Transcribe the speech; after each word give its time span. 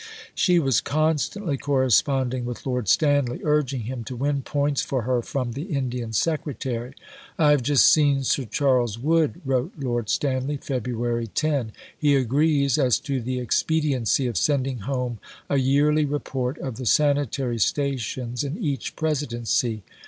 She 0.33 0.57
was 0.57 0.81
constantly 0.81 1.57
corresponding 1.57 2.43
with 2.43 2.65
Lord 2.65 2.87
Stanley, 2.89 3.39
urging 3.43 3.81
him 3.81 4.03
to 4.05 4.15
win 4.15 4.41
points 4.41 4.81
for 4.81 5.03
her 5.03 5.21
from 5.21 5.51
the 5.51 5.61
Indian 5.65 6.11
Secretary. 6.11 6.95
"I 7.37 7.51
have 7.51 7.61
just 7.61 7.85
seen 7.85 8.23
Sir 8.23 8.45
Charles 8.45 8.97
Wood," 8.97 9.41
wrote 9.45 9.73
Lord 9.77 10.09
Stanley 10.09 10.57
(Feb. 10.57 11.29
10). 11.35 11.71
"He 11.95 12.15
agrees 12.15 12.79
as 12.79 12.97
to 13.01 13.21
the 13.21 13.37
expediency 13.39 14.25
of 14.25 14.37
sending 14.37 14.79
home 14.79 15.19
a 15.51 15.57
yearly 15.57 16.05
report 16.05 16.57
of 16.57 16.77
the 16.77 16.87
sanitary 16.87 17.59
stations 17.59 18.43
in 18.43 18.57
each 18.57 18.95
Presidency." 18.95 19.83